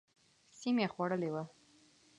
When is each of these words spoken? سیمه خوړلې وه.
سیمه 0.59 0.85
خوړلې 0.93 1.29
وه. 1.33 1.43